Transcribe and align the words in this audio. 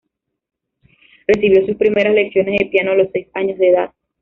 Recibió 1.27 1.63
sus 1.63 1.75
primeras 1.75 2.15
lecciones 2.15 2.57
de 2.57 2.65
piano 2.65 2.93
a 2.93 2.95
los 2.95 3.11
seis 3.11 3.27
años 3.35 3.59
de 3.59 3.69
edad. 3.69 3.91